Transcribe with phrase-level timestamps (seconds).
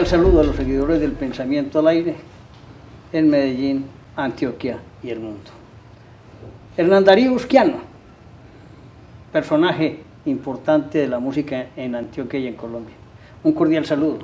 [0.00, 2.16] Cordial saludo a los seguidores del Pensamiento al Aire
[3.12, 3.84] en Medellín,
[4.16, 5.50] Antioquia y el mundo.
[6.74, 7.80] Hernán Darío Usquiano,
[9.30, 12.94] personaje importante de la música en Antioquia y en Colombia.
[13.44, 14.20] Un cordial saludo.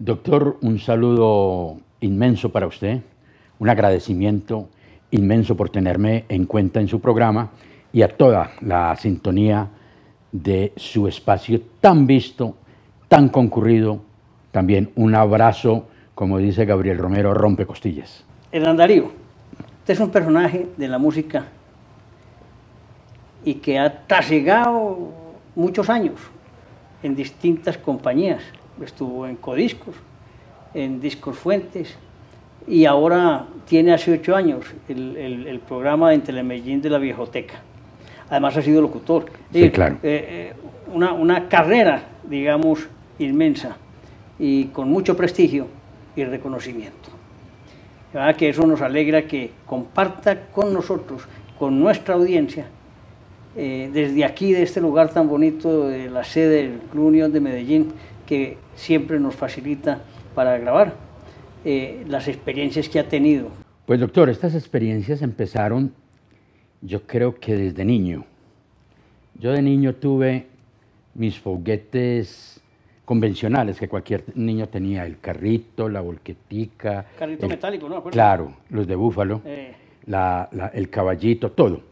[0.00, 3.00] Doctor, un saludo inmenso para usted,
[3.60, 4.68] un agradecimiento
[5.12, 7.52] inmenso por tenerme en cuenta en su programa
[7.92, 9.68] y a toda la sintonía
[10.32, 12.56] de su espacio tan visto,
[13.06, 14.12] tan concurrido.
[14.54, 18.24] También un abrazo, como dice Gabriel Romero, rompe costillas.
[18.52, 19.10] Hernán Darío,
[19.80, 21.46] usted es un personaje de la música
[23.44, 25.10] y que ha trasegado
[25.56, 26.20] muchos años
[27.02, 28.44] en distintas compañías.
[28.80, 29.96] Estuvo en Codiscos,
[30.72, 31.96] en Discos Fuentes
[32.68, 37.54] y ahora tiene hace ocho años el, el, programa en Telemedellín de la Viejoteca.
[38.30, 39.26] Además ha sido locutor.
[39.52, 39.96] Sí, claro.
[39.96, 40.52] Eh, eh,
[40.92, 42.86] una, una carrera, digamos,
[43.18, 43.78] inmensa
[44.38, 45.66] y con mucho prestigio
[46.16, 47.10] y reconocimiento.
[48.12, 48.36] ¿Verdad?
[48.36, 51.22] Que eso nos alegra que comparta con nosotros,
[51.58, 52.66] con nuestra audiencia,
[53.56, 57.40] eh, desde aquí, de este lugar tan bonito, de la sede del Club Unión de
[57.40, 57.92] Medellín,
[58.26, 60.00] que siempre nos facilita
[60.34, 60.94] para grabar
[61.64, 63.48] eh, las experiencias que ha tenido.
[63.86, 65.92] Pues doctor, estas experiencias empezaron
[66.84, 68.26] yo creo que desde niño.
[69.38, 70.46] Yo de niño tuve
[71.14, 72.60] mis foguetes
[73.04, 77.06] convencionales que cualquier niño tenía, el carrito, la volquetica.
[77.18, 78.02] Carrito metálico, ¿no?
[78.04, 79.74] Claro, los de búfalo, eh.
[80.72, 81.82] el caballito, todo.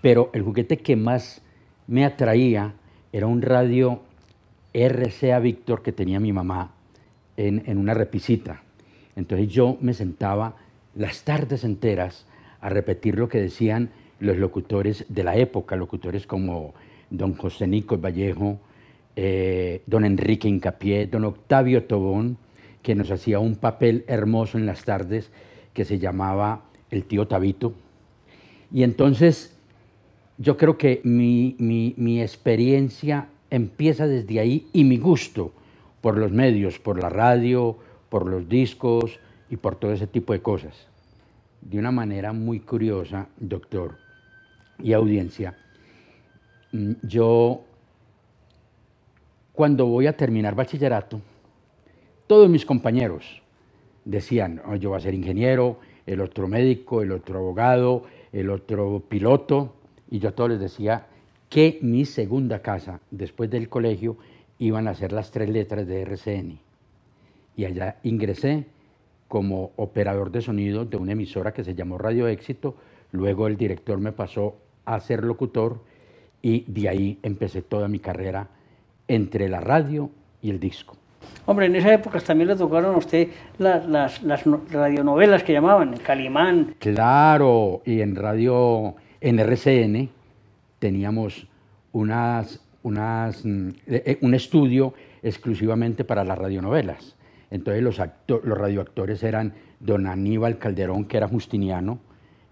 [0.00, 1.42] Pero el juguete que más
[1.86, 2.72] me atraía
[3.12, 4.00] era un radio
[4.72, 6.70] RCA Victor que tenía mi mamá
[7.36, 8.62] en, en una repisita.
[9.16, 10.56] Entonces yo me sentaba
[10.94, 12.26] las tardes enteras
[12.60, 16.74] a repetir lo que decían los locutores de la época, locutores como
[17.10, 18.58] don José Nico Vallejo,
[19.16, 22.36] eh, don Enrique Incapié, don Octavio Tobón,
[22.82, 25.30] que nos hacía un papel hermoso en las tardes
[25.72, 27.72] que se llamaba El tío Tabito.
[28.72, 29.56] Y entonces
[30.38, 35.52] yo creo que mi, mi experiencia empieza desde ahí y mi gusto
[36.00, 40.42] por los medios, por la radio, por los discos y por todo ese tipo de
[40.42, 40.86] cosas.
[41.62, 43.96] De una manera muy curiosa, doctor
[44.82, 45.56] y audiencia,
[46.72, 47.64] mm, yo
[49.54, 51.20] cuando voy a terminar bachillerato,
[52.26, 53.42] todos mis compañeros
[54.04, 59.02] decían, oh, yo voy a ser ingeniero, el otro médico, el otro abogado, el otro
[59.08, 59.74] piloto,
[60.10, 61.06] y yo a todos les decía
[61.48, 64.16] que mi segunda casa, después del colegio,
[64.58, 66.58] iban a ser las tres letras de RCN.
[67.56, 68.66] Y allá ingresé
[69.28, 72.74] como operador de sonido de una emisora que se llamó Radio Éxito,
[73.12, 75.80] luego el director me pasó a ser locutor
[76.42, 78.48] y de ahí empecé toda mi carrera
[79.08, 80.10] entre la radio
[80.40, 80.96] y el disco.
[81.46, 83.28] Hombre, en esa época también le tocaron a usted
[83.58, 86.74] las, las, las radionovelas que llamaban, Calimán.
[86.78, 90.08] Claro, y en radio, en RCN,
[90.78, 91.46] teníamos
[91.92, 97.16] unas, unas, mm, eh, eh, un estudio exclusivamente para las radionovelas.
[97.50, 98.00] Entonces los,
[98.44, 101.98] los radioactores eran don Aníbal Calderón, que era justiniano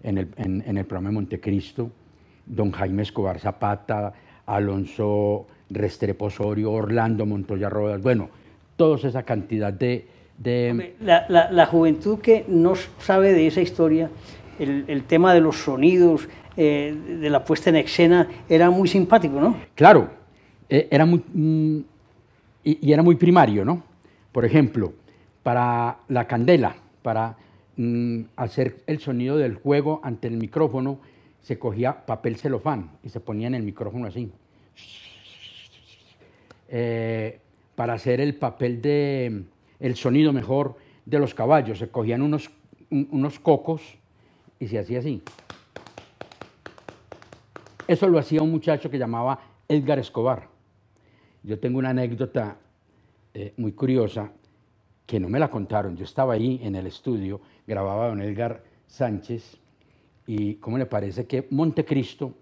[0.03, 1.89] en el, en el programa de Montecristo,
[2.45, 4.13] don Jaime Escobar Zapata,
[4.45, 8.29] Alonso Restrepo Osorio, Orlando Montoya Rodas, bueno,
[8.75, 10.07] toda esa cantidad de...
[10.99, 14.09] La, juventud que no sabe de esa historia,
[14.59, 19.55] el, tema de los sonidos, eh, de la puesta en escena, era muy simpático, ¿no?
[19.75, 20.09] Claro,
[20.69, 21.79] eh, era muy, mm,
[22.63, 23.83] y, era muy primario, ¿no?
[24.31, 24.93] Por ejemplo,
[25.43, 27.37] para la candela, para
[27.77, 30.99] mm, hacer el sonido del juego ante el micrófono,
[31.41, 34.31] se cogía papel celofán y se ponía en el micrófono así.
[36.75, 37.39] Eh,
[37.75, 39.43] para hacer el papel de
[39.79, 40.75] el sonido mejor
[41.05, 42.49] de los caballos, se cogían unos,
[42.89, 43.99] unos cocos
[44.59, 45.21] y se hacía así.
[47.87, 50.47] Eso lo hacía un muchacho que llamaba Edgar Escobar.
[51.43, 52.57] Yo tengo una anécdota
[53.35, 54.31] eh, muy curiosa
[55.05, 55.95] que no me la contaron.
[55.95, 59.59] Yo estaba ahí en el estudio, grababa don Edgar Sánchez
[60.25, 62.33] y cómo le parece que Montecristo,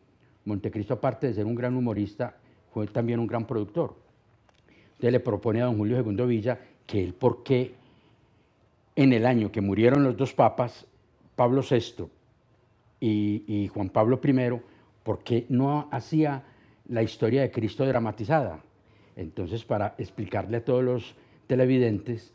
[0.46, 2.38] Montecristo aparte de ser un gran humorista,
[2.72, 4.11] fue también un gran productor.
[5.10, 7.74] Le propone a don Julio II Villa que él, ¿por qué
[8.96, 10.86] en el año que murieron los dos papas,
[11.36, 12.06] Pablo VI
[13.00, 14.60] y, Juan Pablo I,
[15.04, 16.44] ¿por qué no hacía
[16.88, 18.60] la historia de Cristo dramatizada?
[19.16, 21.16] Entonces, para explicarle a todos los
[21.48, 22.34] televidentes,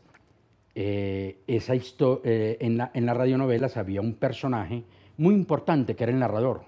[0.75, 4.83] eh, esa eh, en, la, en las radionovelas había un personaje
[5.17, 6.63] muy importante que era el narrador.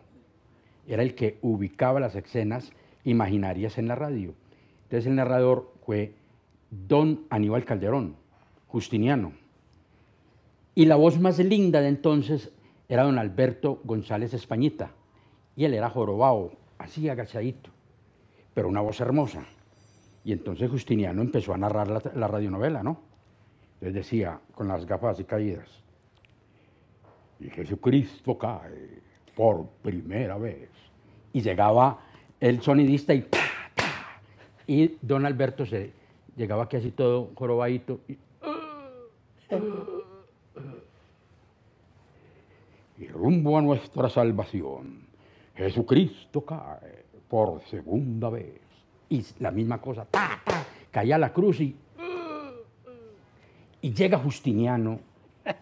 [0.88, 2.72] Era el que ubicaba las escenas
[3.04, 4.34] imaginarias en la radio.
[4.84, 6.14] Entonces el narrador fue
[6.70, 8.16] don Aníbal Calderón,
[8.68, 9.34] Justiniano.
[10.76, 12.52] Y la voz más linda de entonces
[12.88, 14.92] era don Alberto González Españita.
[15.56, 17.72] Y él era jorobado, así agachadito,
[18.54, 19.48] pero una voz hermosa.
[20.24, 23.02] Y entonces Justiniano empezó a narrar la, la radionovela, ¿no?
[23.82, 25.70] Les decía, con las gafas así caídas,
[27.40, 29.02] y Jesucristo cae
[29.36, 30.70] por primera vez.
[31.34, 32.00] Y llegaba
[32.40, 33.22] el sonidista y
[34.70, 35.92] Y don Alberto se
[36.36, 38.02] llegaba aquí así todo jorobadito.
[38.08, 38.20] Y,
[43.00, 45.08] y rumbo a nuestra salvación,
[45.56, 48.62] Jesucristo cae por segunda vez.
[49.10, 51.76] Y la misma cosa, ta, ta, caía la cruz y...
[53.82, 55.00] Y llega Justiniano.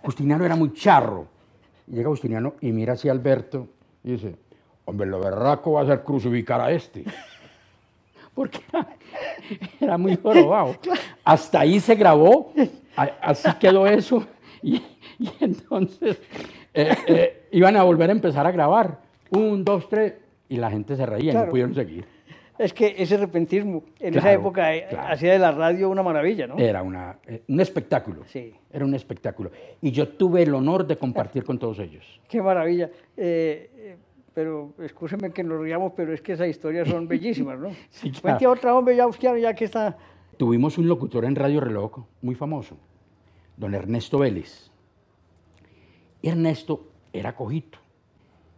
[0.02, 1.30] Justiniano era muy charro.
[1.88, 3.70] Llega Justiniano y mira hacia Alberto
[4.04, 4.36] y dice,
[4.84, 7.06] hombre, lo berraco va a ser crucificar a este.
[8.38, 8.60] Porque
[9.80, 10.76] era, muy jorobado.
[11.24, 12.54] Hasta ahí se grabó,
[13.22, 14.26] así quedó eso.
[14.62, 14.82] Y,
[15.40, 16.20] entonces
[16.74, 19.00] eh, eh, iban a volver a empezar a grabar.
[19.32, 20.14] Un, dos, tres.
[20.50, 22.06] Y la gente se reía y no pudieron seguir.
[22.58, 26.58] Es que ese repentismo en esa época eh, hacía de la radio una maravilla, ¿no?
[26.58, 28.24] Era una, un espectáculo.
[28.26, 28.54] Sí.
[28.72, 29.52] Era un espectáculo.
[29.82, 32.04] Y yo tuve el honor de compartir con todos ellos.
[32.28, 32.90] Qué maravilla.
[33.16, 33.98] Eh,
[34.38, 37.72] pero escúcheme que nos riamos, pero es que esas historias son bellísimas, ¿no?
[37.90, 38.52] sí, claro.
[38.52, 39.98] otra, hombre, ya, ya que está...
[40.38, 42.78] Tuvimos un locutor en Radio Reloj muy famoso,
[43.58, 44.70] don Ernesto Vélez.
[46.22, 47.80] Ernesto era cojito.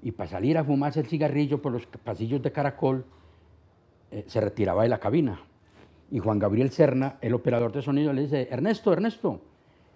[0.03, 3.05] Y para salir a fumarse el cigarrillo por los pasillos de Caracol,
[4.11, 5.39] eh, se retiraba de la cabina.
[6.11, 9.39] Y Juan Gabriel Serna, el operador de sonido, le dice, Ernesto, Ernesto,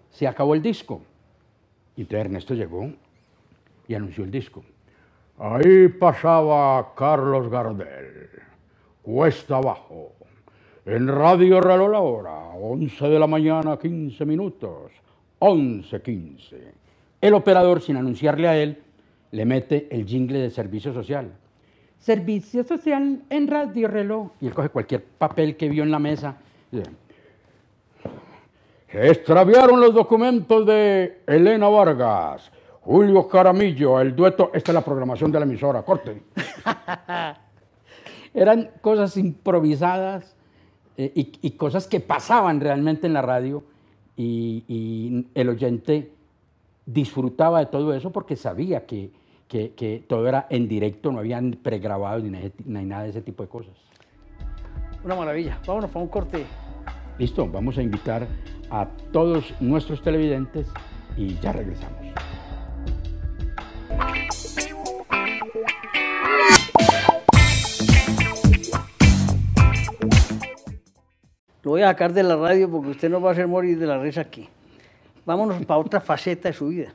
[0.08, 1.02] se acabó el disco.
[1.94, 2.90] Y entonces Ernesto llegó
[3.86, 4.64] y anunció el disco.
[5.38, 8.30] Ahí pasaba Carlos Gardel,
[9.02, 10.12] cuesta abajo,
[10.86, 14.92] en Radio Reloj la hora, 11 de la mañana, 15 minutos,
[15.40, 16.56] 11.15.
[17.20, 18.82] El operador, sin anunciarle a él,
[19.32, 21.32] le mete el jingle de servicio social.
[21.98, 24.32] Servicio Social en Radio Reloj.
[24.40, 26.36] Y él coge cualquier papel que vio en la mesa.
[28.92, 32.52] Se extraviaron los documentos de Elena Vargas,
[32.84, 34.50] Julio Caramillo, el dueto.
[34.52, 36.22] Esta es la programación de la emisora, corte.
[38.34, 40.36] Eran cosas improvisadas
[40.96, 43.64] eh, y, cosas que pasaban realmente en la radio
[44.16, 46.12] y el oyente
[46.86, 49.10] disfrutaba de todo eso porque sabía que,
[49.48, 53.48] que, todo era en directo, no habían pregrabado ni, ni nada de ese tipo de
[53.48, 53.74] cosas.
[55.04, 55.58] Una maravilla.
[55.66, 56.44] Vámonos para un corte.
[57.18, 58.26] Listo, vamos a invitar
[58.70, 60.66] a todos nuestros televidentes
[61.16, 62.00] y ya regresamos.
[71.62, 73.86] Lo voy a sacar de la radio porque usted no va a hacer morir de
[73.86, 74.48] la risa aquí.
[75.24, 76.92] Vámonos para otra faceta de su vida,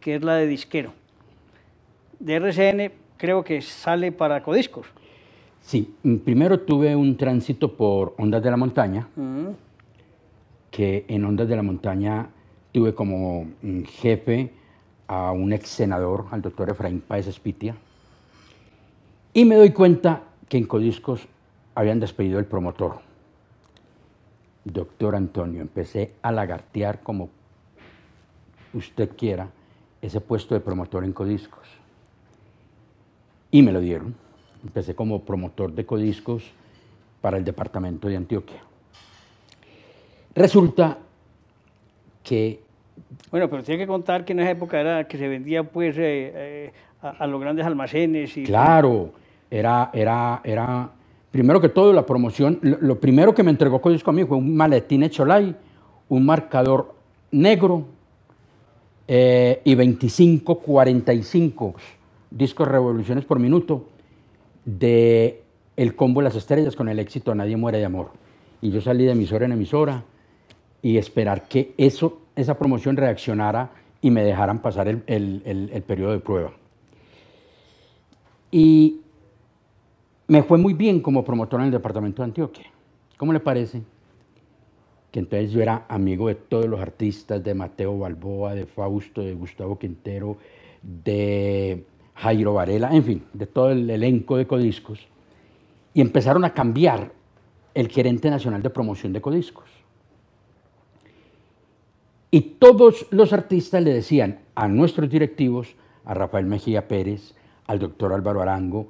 [0.00, 0.92] que es la de disquero
[2.18, 4.86] de RCN creo que sale para Codiscos.
[5.60, 9.48] Sí, mm, primero tuve un tránsito por Ondas de la Montaña, mm.
[10.70, 12.28] que en Ondas de la Montaña
[12.72, 14.50] tuve como mm, jefe
[15.08, 17.74] a un ex senador, al doctor Efraín Páez Espitia,
[19.32, 21.26] y me doy cuenta que en Codiscos
[21.74, 23.00] habían despedido el promotor.
[24.64, 27.30] Doctor Antonio, empecé a lagartear como
[28.74, 29.48] usted quiera
[30.02, 31.66] ese puesto de promotor en Codiscos.
[33.50, 34.14] Y me lo dieron.
[34.62, 36.44] Empecé como promotor de codiscos
[37.20, 38.60] para el departamento de Antioquia.
[40.34, 40.98] Resulta
[42.22, 42.67] que...
[43.30, 46.32] Bueno, pero tiene que contar que en esa época era que se vendía pues eh,
[46.34, 46.72] eh,
[47.02, 48.36] a, los grandes almacenes.
[48.36, 49.12] Y, claro,
[49.50, 50.90] era, era, era,
[51.30, 54.56] primero que todo la promoción, lo, primero que me entregó Codisco a mí fue un
[54.56, 55.54] maletín Echolay,
[56.08, 56.94] un marcador
[57.30, 57.86] negro
[59.06, 61.74] eh, y 25, 45
[62.30, 63.88] discos revoluciones por minuto
[64.64, 65.42] de
[65.76, 68.10] el combo Las Estrellas con el éxito Nadie muere de amor.
[68.60, 70.04] Y yo salí de emisora en emisora
[70.82, 76.20] y esperar que eso, esa promoción reaccionara y me dejaran pasar el, el periodo de
[76.20, 76.52] prueba.
[78.50, 79.00] Y
[80.28, 82.66] me fue muy bien como promotor en el departamento de Antioquia.
[83.16, 83.82] ¿Cómo le parece?
[85.10, 89.34] Que entonces yo era amigo de todos los artistas, de Mateo Balboa, de Fausto, de
[89.34, 90.36] Gustavo Quintero,
[90.82, 95.08] de Jairo Varela, en fin, de todo el elenco de Codiscos,
[95.92, 97.10] y empezaron a cambiar
[97.74, 99.68] el gerente nacional de promoción de Codiscos.
[102.30, 107.34] Y todos los artistas le decían a nuestros directivos, a Rafael Mejía Pérez,
[107.66, 108.88] al doctor Álvaro Arango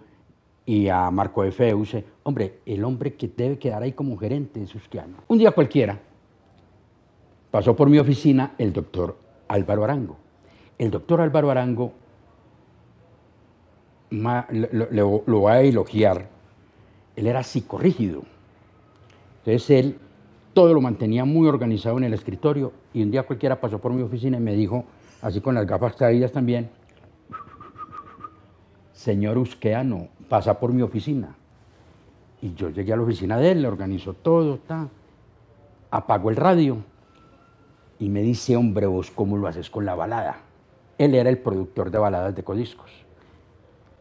[0.67, 5.19] y a Marco de hombre, el hombre que debe quedar ahí como gerente es Susquiano.
[5.29, 5.99] Un día cualquiera,
[7.51, 9.17] pasó por mi oficina el doctor
[9.49, 10.17] Álvaro Arango.
[10.77, 11.93] El doctor Álvaro Arango
[14.11, 16.29] lo, lo va a elogiar.
[17.17, 18.23] Él era psicorrígido.
[19.45, 19.99] Entonces él
[20.55, 24.03] todo lo mantenía muy organizado en el escritorio y un día cualquiera pasó por mi
[24.03, 24.85] oficina y me dijo,
[25.23, 26.69] así con las gafas caídas también,
[28.93, 31.37] señor Usqueano, pasa por mi oficina.
[32.43, 34.89] Y yo llegué a la oficina de él, le organizó todo, está,
[35.93, 36.79] apagó el radio
[38.01, 40.39] y me dice, hombre, vos cómo lo haces con la balada.
[40.99, 42.91] Él era el productor de baladas de codiscos.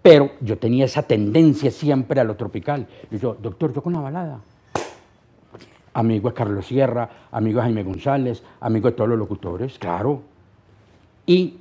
[0.02, 2.88] Pero yo tenía esa tendencia siempre a lo tropical.
[3.12, 4.40] Y yo, doctor, yo con la balada
[5.98, 10.22] amigo de Carlos Sierra, amigo de Jaime González, amigo de todos los locutores, claro.
[11.26, 11.56] Y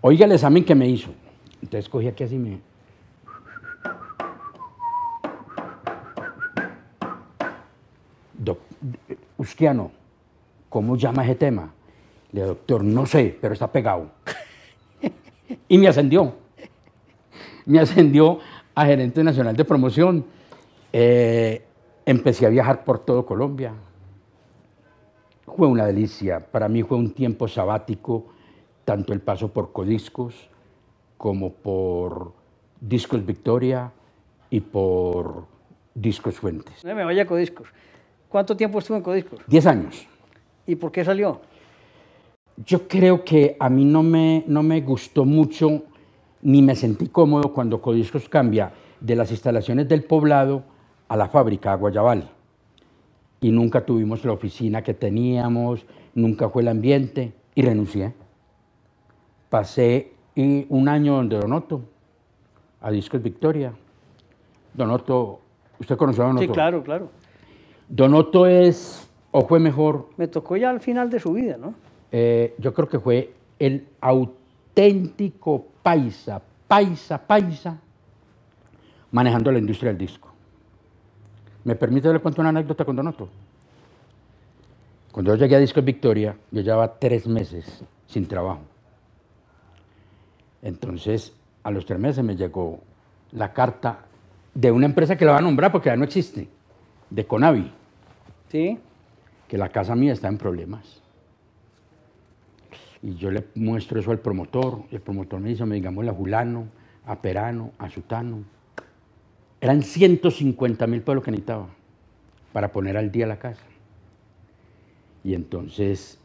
[0.00, 1.10] oiga el examen que me hizo.
[1.60, 2.58] Entonces cogí aquí así me...
[9.36, 9.90] Usquiano,
[10.70, 11.70] ¿cómo llama ese tema?
[12.32, 14.10] Le doctor, no sé, pero está pegado.
[15.68, 16.34] y me ascendió.
[17.66, 18.38] Me ascendió
[18.74, 20.24] a gerente nacional de promoción.
[20.92, 21.62] Eh,
[22.10, 23.72] Empecé a viajar por todo Colombia.
[25.56, 26.40] Fue una delicia.
[26.40, 28.26] Para mí fue un tiempo sabático,
[28.84, 30.34] tanto el paso por Codiscos
[31.16, 32.32] como por
[32.80, 33.92] Discos Victoria
[34.50, 35.46] y por
[35.94, 36.84] Discos Fuentes.
[36.84, 37.68] No me vaya a Codiscos.
[38.28, 39.38] ¿Cuánto tiempo estuvo en Codiscos?
[39.46, 40.04] Diez años.
[40.66, 41.40] ¿Y por qué salió?
[42.66, 45.84] Yo creo que a mí no me, no me gustó mucho
[46.42, 50.64] ni me sentí cómodo cuando Codiscos cambia de las instalaciones del poblado
[51.10, 52.30] a la fábrica, a Guayabal.
[53.40, 58.14] Y nunca tuvimos la oficina que teníamos, nunca fue el ambiente y renuncié.
[59.48, 61.82] Pasé un año donde Donoto,
[62.80, 63.72] a Discos Victoria.
[64.72, 65.40] Donoto,
[65.80, 66.46] ¿usted conoció a Donoto?
[66.46, 67.08] Sí, claro, claro.
[67.88, 70.10] Donoto es, o fue mejor.
[70.16, 71.74] Me tocó ya al final de su vida, ¿no?
[72.12, 77.80] Eh, yo creo que fue el auténtico paisa, paisa, paisa,
[79.10, 80.29] manejando la industria del disco.
[81.64, 83.28] ¿Me permite le cuento una anécdota con Donoto?
[85.12, 88.60] Cuando yo llegué a Discos Victoria, yo llevaba tres meses sin trabajo.
[90.62, 92.80] Entonces, a los tres meses me llegó
[93.32, 94.06] la carta
[94.54, 96.48] de una empresa que la va a nombrar porque ya no existe,
[97.08, 97.72] de Conavi.
[98.48, 98.78] Sí.
[99.48, 101.02] Que la casa mía está en problemas.
[103.02, 106.12] Y yo le muestro eso al promotor, y el promotor me dice, me digamos a
[106.12, 106.66] Julano,
[107.06, 108.44] a Perano, a Sutano,
[109.60, 111.68] eran 150 mil pesos que necesitaba
[112.52, 113.62] para poner al día la casa.
[115.22, 116.18] Y entonces,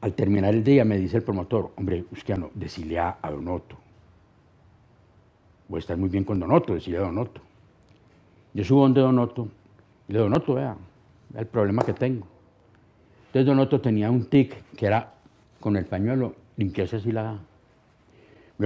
[0.00, 3.76] al terminar el día, me dice el promotor, hombre, Usquiano, decile a, Donoto.
[5.68, 7.40] Voy a estar muy bien con Donoto, decirle a Donoto.
[8.52, 9.48] Yo subo donde Donoto
[10.08, 10.76] y le Donoto, vea,
[11.30, 12.26] vea el problema que tengo.
[13.28, 15.14] Entonces Donoto tenía un tic que era
[15.60, 17.38] con el pañuelo, limpiarse así la,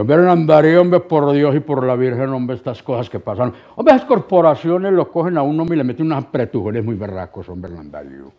[0.01, 3.53] hombre, andaría, hombre, por Dios y por la Virgen, hombre, estas cosas que pasan.
[3.77, 7.71] Hombre, las corporaciones lo cogen a uno y le meten unas pretujones muy berracos, hombre,
[7.71, 8.33] Hernandario.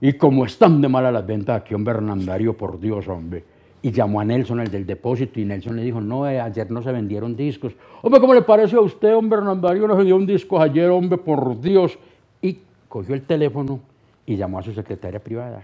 [0.00, 3.44] Y como están de mala las ventas aquí, hombre, Hernandario, por Dios, hombre.
[3.80, 6.82] Y llamó a Nelson, el del depósito, y Nelson le dijo, no, eh, ayer no
[6.82, 7.72] se vendieron discos.
[8.02, 9.86] Hombre, ¿cómo le parece a usted, hombre, Hernandario?
[9.86, 11.98] No se dio un disco ayer, hombre, por Dios.
[12.42, 13.80] Y cogió el teléfono
[14.26, 15.62] y llamó a su secretaria privada.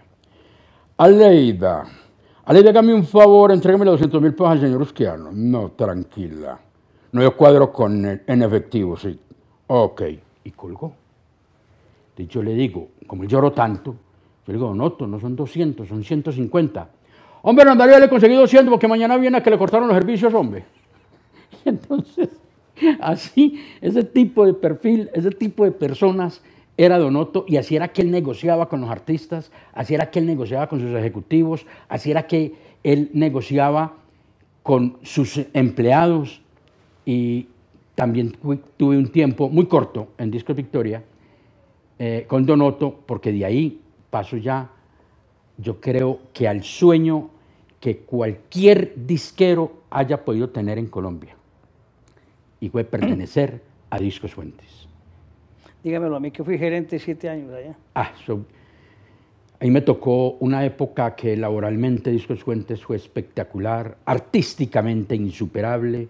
[0.96, 1.84] Aleida.
[2.44, 5.30] Ale, hágame un favor, entrégame los 200 mil pesos al señor Usquiano.
[5.32, 6.58] No, tranquila.
[7.12, 9.18] No, yo cuadro con en efectivo, sí.
[9.68, 10.02] Ok.
[10.44, 10.92] Y colgó.
[12.22, 13.90] Y yo le digo, como lloro tanto,
[14.46, 16.88] yo le digo, no, no son 200, son 150.
[17.42, 20.32] Hombre, andaría le he conseguido 200 porque mañana viene a que le cortaron los servicios,
[20.32, 20.64] hombre.
[21.64, 22.28] Y entonces,
[23.00, 26.42] así, ese tipo de perfil, ese tipo de personas
[26.76, 30.26] era Donoto y así era que él negociaba con los artistas, así era que él
[30.26, 33.94] negociaba con sus ejecutivos, así era que él negociaba
[34.62, 36.40] con sus empleados
[37.04, 37.48] y
[37.94, 38.32] también
[38.76, 41.02] tuve un tiempo muy corto en Disco Victoria
[41.98, 44.70] eh, con Donoto porque de ahí paso ya,
[45.58, 47.30] yo creo que al sueño
[47.80, 51.36] que cualquier disquero haya podido tener en Colombia
[52.60, 53.60] y fue pertenecer
[53.90, 54.88] a Discos Fuentes.
[55.82, 57.74] Dígamelo a mí, que fui gerente siete años allá.
[57.94, 58.12] Ah,
[59.58, 66.08] ahí me tocó una época que laboralmente Discos Fuentes fue espectacular, artísticamente insuperable.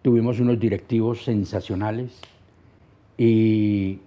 [0.00, 2.20] Tuvimos unos directivos sensacionales
[3.18, 3.98] y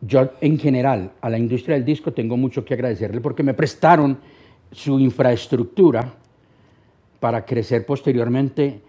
[0.00, 4.18] yo en general a la industria del disco tengo mucho que agradecerle porque me prestaron
[4.70, 6.14] su infraestructura
[7.20, 8.80] para crecer posteriormente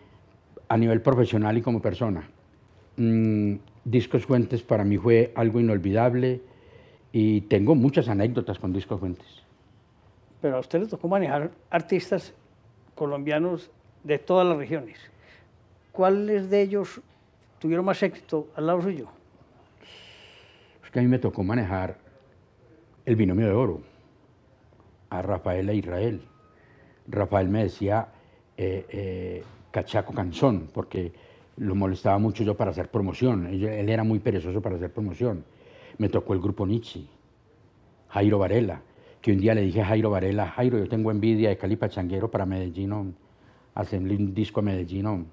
[0.68, 2.30] a nivel profesional y como persona.
[2.98, 3.56] Mm,
[3.90, 6.42] Discos Fuentes para mí fue algo inolvidable
[7.12, 9.28] Y tengo muchas anécdotas con Disco Fuentes.
[10.42, 12.34] Pero a usted le tocó manejar artistas
[12.94, 13.72] colombianos
[14.04, 15.00] de todas las regiones.
[15.92, 17.02] ¿Cuáles de ellos
[17.58, 19.08] tuvieron más éxito al lado suyo?
[20.84, 21.98] Es que a mí me tocó manejar
[23.06, 23.82] el binomio de oro,
[25.10, 26.22] a Rafael e Israel.
[27.08, 28.08] Rafael me decía
[28.56, 31.12] eh, eh, cachaco canzón, porque
[31.60, 33.48] lo molestaba mucho yo para hacer promoción.
[33.48, 35.44] Él, era muy perezoso para hacer promoción.
[35.98, 37.06] Me tocó el grupo Nietzsche,
[38.10, 38.82] Jairo Varela,
[39.22, 42.32] que un día le dije a Jairo Varela, Jairo, yo tengo envidia de Cali Pachanguero
[42.32, 43.16] para Medellín,
[43.76, 45.26] hacerle un disco a Medellín.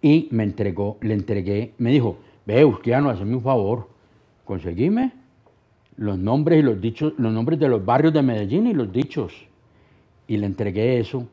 [0.00, 3.88] Y me entregó, le entregué, me dijo, ve, no hazme un favor,
[4.44, 5.12] conseguime
[5.96, 9.34] los nombres y los dichos, los nombres de los barrios de Medellín y los dichos.
[10.26, 11.26] Y le entregué eso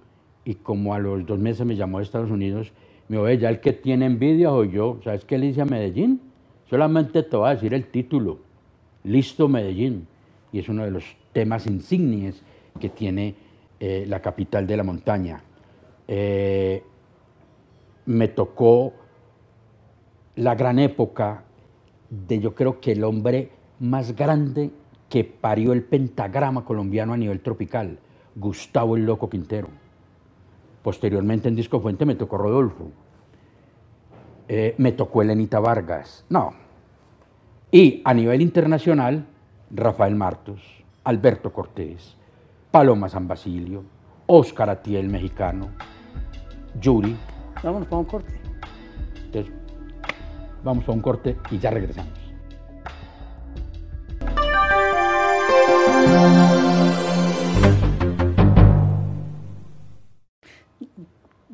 [0.43, 2.73] y como a los dos meses me llamó de Estados Unidos,
[3.07, 6.21] me dijo, ya el que tiene envidia o yo, ¿sabes qué le hice a Medellín?
[6.69, 8.39] Solamente te voy a decir el título,
[9.03, 10.07] Listo Medellín.
[10.51, 12.41] Y es uno de los temas insignias
[12.79, 13.35] que tiene
[13.79, 15.41] eh, la capital de la montaña.
[16.07, 16.83] Eh,
[18.05, 18.93] me tocó
[20.35, 21.43] la gran época
[22.09, 24.71] de yo creo que el hombre más grande
[25.09, 27.99] que parió el pentagrama colombiano a nivel tropical,
[28.35, 29.69] Gustavo el Loco Quintero.
[30.85, 32.91] Posteriormente en Disco Fuente me tocó Rodolfo.
[34.47, 36.23] Eh, me tocó Elenita Vargas.
[36.29, 36.53] No.
[37.71, 39.25] Y a nivel internacional,
[39.71, 40.61] Rafael Martos,
[41.03, 42.15] Alberto Cortés,
[42.69, 43.83] Paloma San Basilio,
[44.27, 45.69] Oscar Atiel, mexicano,
[46.79, 47.17] Yuri.
[47.63, 48.39] Vámonos para un corte.
[49.25, 49.51] Entonces,
[50.63, 52.13] vamos a un corte y ya regresamos.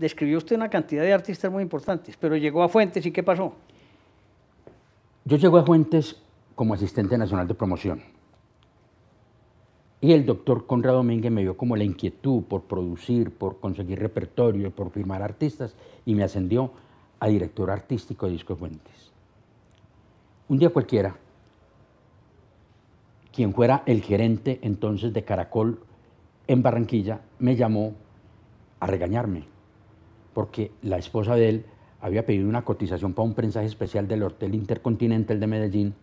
[0.01, 3.53] Describió usted una cantidad de artistas muy importantes, pero llegó a Fuentes y ¿qué pasó?
[5.25, 6.19] Yo llego a Fuentes
[6.55, 8.01] como asistente nacional de promoción.
[10.01, 14.71] Y el doctor Conrado Domínguez me vio como la inquietud por producir, por conseguir repertorio,
[14.71, 16.71] por firmar artistas, y me ascendió
[17.19, 19.11] a director artístico de Disco Fuentes.
[20.49, 21.15] Un día cualquiera,
[23.31, 25.79] quien fuera el gerente entonces de Caracol
[26.47, 27.93] en Barranquilla, me llamó
[28.79, 29.50] a regañarme,
[30.33, 31.65] porque la esposa de él
[32.01, 35.93] había pedido una cotización para un prensaje especial del Hotel Intercontinental de Medellín,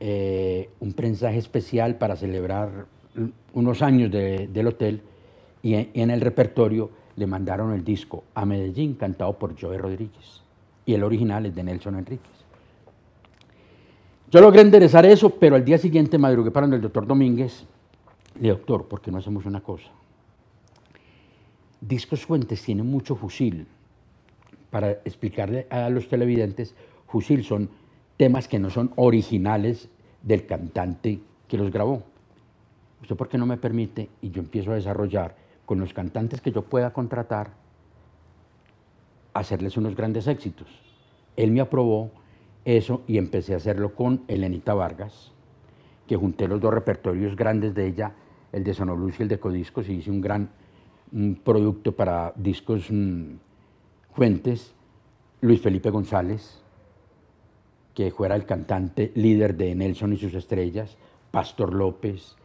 [0.00, 2.86] eh, un prensaje especial para celebrar
[3.52, 5.02] unos años del hotel,
[5.62, 10.42] y en, el repertorio le mandaron el disco a Medellín cantado por Joe Rodríguez,
[10.84, 12.32] y el original es de Nelson Enríquez.
[14.30, 17.64] Yo logré enderezar eso, pero al día siguiente madrugué para el doctor Domínguez.
[18.40, 19.90] Le doctor, ¿por qué no hacemos una cosa?
[21.86, 23.66] Discos Fuentes tiene mucho fusil.
[24.70, 26.74] Para explicarle a los televidentes,
[27.08, 27.68] fusil son
[28.16, 29.90] temas que no son originales
[30.22, 32.02] del cantante que los grabó.
[33.02, 34.08] ¿Usted por qué no me permite?
[34.22, 37.50] Y yo empiezo a desarrollar con los cantantes que yo pueda contratar,
[39.34, 40.68] hacerles unos grandes éxitos.
[41.36, 42.10] Él me aprobó
[42.64, 45.32] eso y empecé a hacerlo con Elenita Vargas,
[46.06, 48.14] que junté los dos repertorios grandes de ella,
[48.52, 50.48] el de Sonoluz y el de Codiscos, y hice un gran
[51.42, 53.34] producto para discos mm,
[54.14, 54.72] Fuentes,
[55.40, 56.60] Luis Felipe González,
[57.94, 60.96] que fuera el cantante líder de Nelson y sus estrellas,
[61.30, 62.36] Pastor López,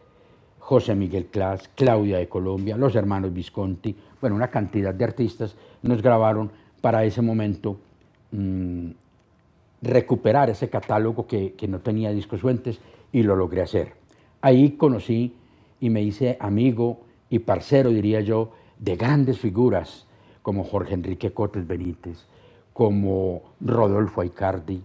[0.59, 6.01] José Miguel Clas, Claudia de Colombia, los hermanos Visconti, bueno, una cantidad de artistas nos
[6.01, 6.51] grabaron
[6.81, 7.79] para ese momento
[8.31, 8.89] mm,
[9.81, 12.79] recuperar ese catálogo que, no tenía discos fuentes
[13.11, 13.93] y lo logré hacer.
[14.41, 15.33] Ahí conocí
[15.79, 20.07] y me hice amigo y parcero, diría yo, de grandes figuras
[20.41, 22.25] como Jorge Enrique Cotes Benítez,
[22.73, 24.81] como Rodolfo Aicardi.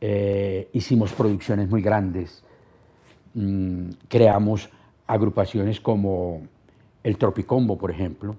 [0.00, 2.42] Eh, hicimos producciones muy grandes,
[3.34, 4.70] mm, creamos
[5.06, 6.42] agrupaciones como
[7.02, 8.34] el Tropicombo, por ejemplo.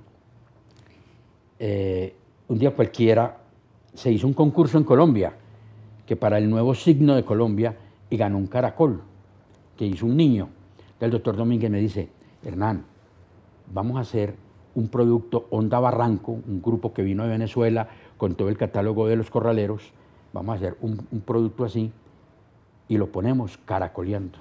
[1.60, 2.16] Eh,
[2.48, 3.38] un día cualquiera
[3.94, 5.34] se hizo un concurso en Colombia
[6.06, 7.78] que para el nuevo signo de Colombia
[8.10, 9.04] y ganó un caracol
[9.78, 10.50] que hizo un niño.
[11.00, 12.10] El doctor Domínguez me dice,
[12.44, 12.84] Hernán,
[13.72, 14.36] vamos a hacer
[14.80, 19.16] un producto Onda Barranco, un grupo que vino de Venezuela con todo el catálogo de
[19.16, 19.92] los corraleros,
[20.34, 21.92] vamos a hacer un, producto así
[22.88, 24.40] y lo ponemos caracoleando.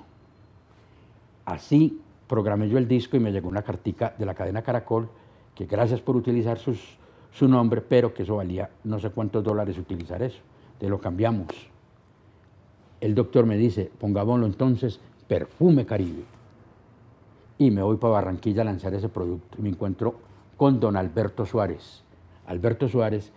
[1.44, 5.09] Así programé yo el disco y me llegó una cartica de la cadena Caracol
[5.55, 10.22] que gracias por utilizar su nombre, pero que eso valía no sé cuántos dólares utilizar
[10.22, 10.40] eso
[10.79, 11.48] te lo cambiamos.
[13.01, 16.24] El doctor me dice, pongámoslo entonces perfume Caribe.
[17.59, 19.59] Y me voy para Barranquilla a lanzar ese producto.
[19.59, 20.14] Y me encuentro
[20.58, 22.02] con don Alberto Suárez.
[22.46, 23.32] Alberto Suárez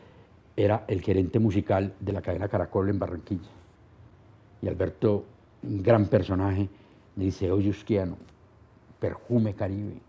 [0.58, 3.50] era el gerente musical de la cadena Caracol en Barranquilla.
[4.62, 5.24] Y Alberto
[5.64, 6.68] un gran personaje,
[7.16, 8.18] me dice, oye, Usquiano,
[9.00, 10.00] perfume Caribe.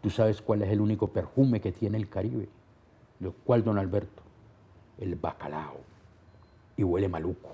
[0.00, 2.48] ¿Tú sabes cuál es el único perfume que tiene el Caribe?
[3.20, 4.22] Lo cual, don Alberto,
[4.98, 5.80] el bacalao.
[6.76, 7.50] Y huele maluco.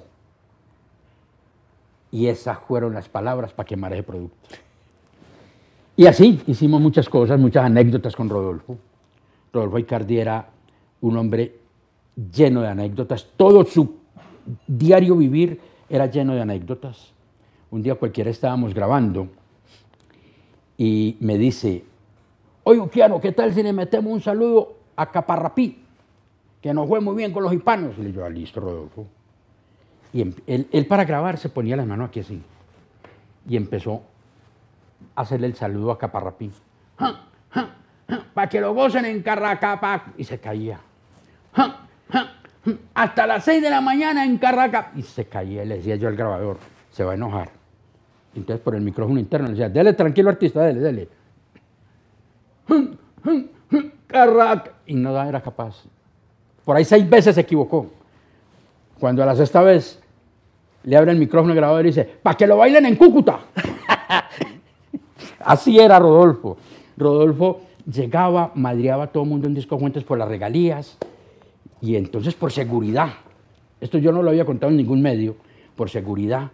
[2.11, 4.37] Y esas fueron las palabras para quemar ese producto.
[5.97, 8.77] Y así hicimos muchas cosas, muchas anécdotas con Rodolfo.
[9.53, 10.49] Rodolfo Icardi era
[11.01, 11.57] un hombre
[12.33, 13.29] lleno de anécdotas.
[13.37, 13.97] Todo su
[14.67, 17.13] diario vivir era lleno de anécdotas.
[17.71, 19.29] Un día cualquiera estábamos grabando
[20.77, 21.85] y me dice,
[22.65, 25.79] oye, Kiano, ¿qué tal si le metemos un saludo a Caparrapí?
[26.61, 27.95] Que nos fue muy bien con los hispanos.
[27.99, 29.07] Y le digo, ah, listo, Rodolfo.
[30.13, 32.41] Y em, él, para grabar se ponía las manos aquí así.
[33.49, 34.03] Y empezó
[35.15, 36.51] hacerle el saludo a Caparrapí.
[38.35, 40.13] Para que lo gocen en Carracapa.
[40.17, 40.81] Y se caía.
[42.95, 44.93] Hasta las seis de la mañana en Carracapa.
[44.97, 45.65] Y se caía.
[45.65, 46.59] Le decía yo al grabador,
[46.91, 47.51] se va a enojar.
[48.35, 51.09] Entonces por el micrófono interno le decía, dele tranquilo artista, dele, dele.
[54.07, 54.73] Carraca.
[54.87, 55.85] Y no era capaz.
[56.65, 57.91] Por ahí seis veces se equivocó.
[58.99, 60.01] Cuando a la sexta vez
[60.85, 63.41] le abre el micrófono al grabador y dice, para que lo bailen en Cúcuta.
[65.45, 66.57] Así era Rodolfo.
[66.97, 70.97] Rodolfo llegaba, madreaba a todo el mundo en Disco por las regalías
[71.81, 73.11] y entonces por seguridad,
[73.81, 75.37] esto yo no lo había contado en ningún medio,
[75.77, 76.51] por seguridad,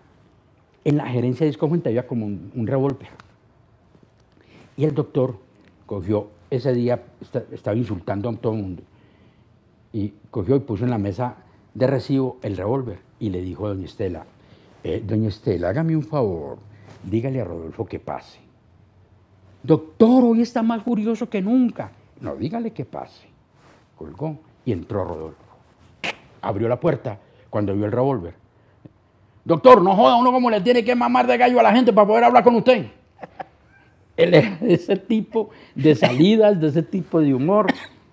[0.85, 3.09] en la gerencia de Disco había como un, un revólver.
[4.77, 5.37] Y el doctor
[5.87, 7.03] cogió, ese día
[7.53, 8.83] estaba insultando a todo el mundo,
[9.93, 11.37] y cogió y puso en la mesa
[11.75, 14.25] de recibo el revólver y le dijo a doña Estela,
[14.83, 16.59] eh, doña Estela, hágame un favor,
[17.05, 18.50] dígale a Rodolfo que pase.
[19.63, 21.93] Doctor, hoy está más furioso que nunca.
[22.21, 23.29] No, dígale que pase.
[23.97, 25.43] Colgó y entró Rodolfo.
[26.43, 27.19] Abrió la puerta
[27.51, 28.35] cuando vio el revólver.
[29.45, 32.07] Doctor, no joda uno como le tiene que mamar de gallo a la gente para
[32.07, 32.87] poder hablar con usted.
[34.17, 37.67] Él es de ese tipo de salidas, de ese tipo de humor,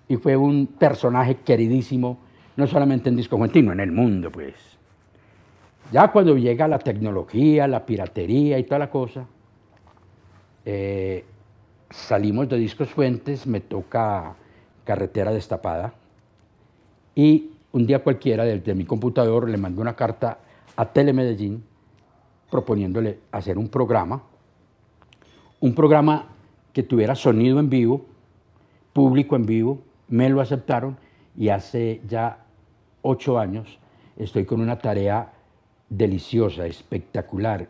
[0.08, 2.18] y fue un personaje queridísimo
[2.56, 4.54] no solamente en Disco Argentino, en el mundo, pues.
[5.92, 9.26] Ya cuando llega la tecnología, la piratería y toda la cosa,
[10.64, 11.24] eh,
[11.90, 14.34] salimos de Discos Fuentes, me toca
[14.84, 15.94] carretera destapada,
[17.14, 20.38] y un día cualquiera desde mi computador le mandé una carta
[20.76, 21.64] a Telemedellín
[22.50, 24.22] proponiéndole hacer un programa,
[25.60, 26.28] un programa
[26.72, 28.06] que tuviera sonido en vivo,
[28.92, 30.96] público en vivo, me lo aceptaron
[31.36, 32.44] y hace ya
[33.02, 33.78] ocho años,
[34.16, 35.32] estoy con una tarea
[35.88, 37.68] deliciosa, espectacular,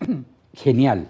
[0.54, 1.08] genial,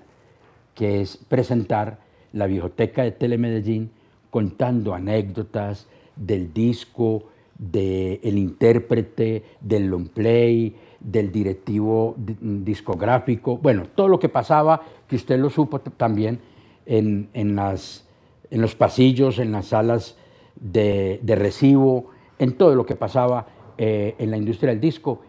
[0.74, 1.98] que es presentar
[2.32, 3.90] la biblioteca de Telemedellín
[4.30, 7.24] contando anécdotas del disco,
[7.58, 15.38] del intérprete, del long play, del directivo discográfico, bueno, todo lo que pasaba, que usted
[15.38, 16.40] lo supo también
[16.86, 18.08] en, las,
[18.50, 20.16] en los pasillos, en las salas
[20.56, 23.46] de, de recibo, en todo lo que pasaba
[23.78, 25.20] eh, en la industria del disco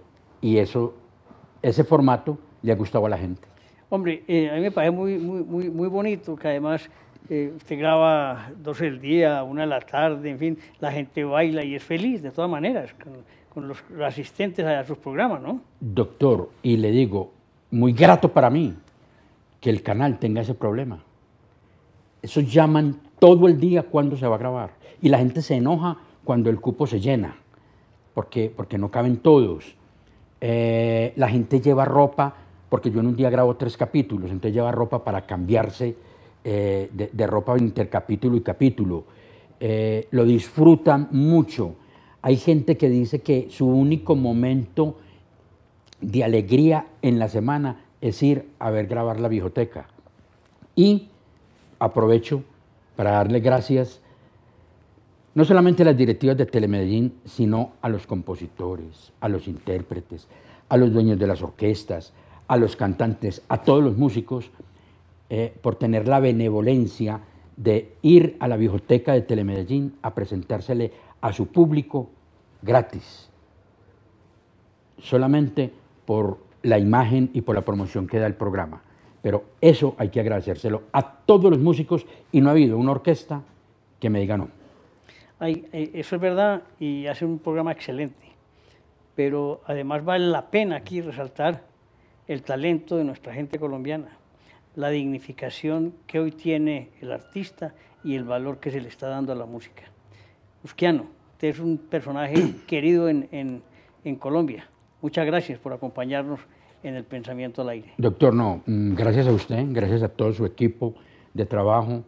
[0.42, 0.94] y eso,
[1.62, 3.53] ese formato le ha gustado a la gente.
[3.94, 6.90] Hombre, eh, a mí me parece muy, muy, muy, muy bonito que además
[7.30, 11.64] eh, usted graba dos el día, una a la tarde, en fin, la gente baila
[11.64, 12.90] y es feliz de todas maneras
[13.54, 15.62] con, los, asistentes a sus programas, ¿no?
[15.80, 17.34] Doctor, y le digo,
[17.70, 18.74] muy grato para mí
[19.62, 20.98] que el canal tenga ese problema.
[22.20, 24.72] Eso llaman todo el día cuando se va a grabar
[25.04, 27.36] y la gente se enoja cuando el cupo se llena,
[28.16, 29.76] porque, porque no caben todos.
[30.42, 32.38] Eh, la gente lleva ropa,
[32.74, 35.96] porque yo en un día grabo tres capítulos, entonces lleva ropa para cambiarse
[36.44, 39.04] eh, de, ropa intercapítulo y capítulo.
[39.60, 41.76] Eh, lo disfrutan mucho.
[42.24, 44.98] Hay gente que dice que su único momento
[46.02, 49.86] de alegría en la semana es ir a ver grabar la biblioteca.
[50.76, 51.10] Y
[51.78, 52.42] aprovecho
[52.96, 54.02] para darle gracias
[55.36, 60.28] no solamente a las directivas de Telemedellín, sino a los compositores, a los intérpretes,
[60.70, 62.14] a los dueños de las orquestas,
[62.48, 64.52] a los cantantes, a todos los músicos,
[65.30, 67.22] eh, por tener la benevolencia
[67.56, 72.10] de ir a la biblioteca de Telemedellín a presentársele a su público
[72.62, 73.30] gratis,
[75.00, 75.72] solamente
[76.06, 78.82] por la imagen y por la promoción que da el programa.
[79.22, 83.42] Pero eso hay que agradecérselo a todos los músicos y no ha habido una orquesta
[84.00, 84.50] que me diga no.
[85.40, 88.26] Eh, eso es verdad y hace un programa excelente,
[89.16, 91.73] pero además vale la pena aquí resaltar
[92.28, 94.18] el talento de nuestra gente colombiana,
[94.76, 99.32] la dignificación que hoy tiene el artista y el valor que se le está dando
[99.32, 99.84] a la música.
[100.64, 104.70] Usquiano, usted es un personaje querido en, en, Colombia,
[105.02, 106.40] Muchas gracias por acompañarnos
[106.82, 107.94] en el pensamiento al aire.
[107.98, 110.94] Doctor, no, mm, gracias a usted, gracias a todo su equipo
[111.34, 112.04] de trabajo,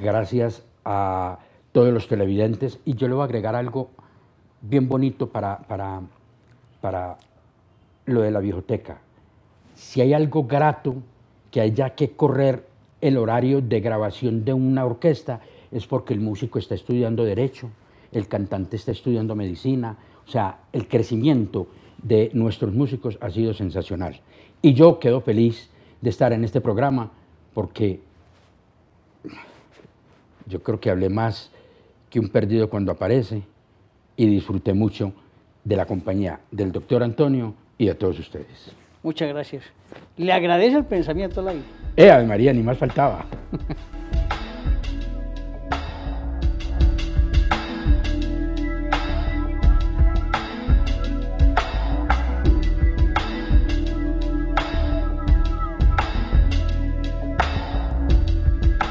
[0.00, 1.38] gracias a
[1.72, 3.90] todos los televidentes y yo le voy a agregar algo
[4.60, 6.02] bien bonito para, para,
[6.80, 7.16] para
[8.06, 9.00] lo de la biblioteca.
[9.74, 10.96] Si hay algo grato
[11.50, 12.66] que haya que correr
[13.00, 17.68] el horario de grabación de una orquesta, es porque el músico está estudiando derecho,
[18.12, 21.66] el cantante está estudiando medicina, o sea, el crecimiento
[22.02, 24.20] de nuestros músicos ha sido sensacional.
[24.62, 27.10] Y yo quedo feliz de estar en este programa
[27.52, 28.00] porque
[30.46, 31.50] yo creo que hablé más
[32.10, 33.42] que un perdido cuando aparece
[34.16, 35.12] y disfruté mucho
[35.64, 38.83] de la compañía del doctor Antonio y de todos ustedes.
[39.04, 39.62] Muchas gracias.
[40.16, 41.62] Le agradece el pensamiento al aire.
[41.94, 43.26] Eh, María, ni más faltaba.